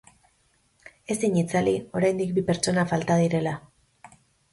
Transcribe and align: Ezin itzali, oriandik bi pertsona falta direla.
Ezin 1.15 1.35
itzali, 1.41 1.73
oriandik 1.99 2.31
bi 2.39 2.45
pertsona 2.47 2.87
falta 2.93 3.19
direla. 3.21 3.53